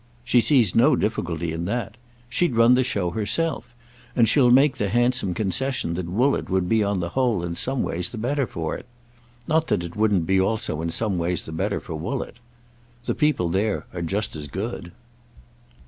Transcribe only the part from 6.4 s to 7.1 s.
would be on the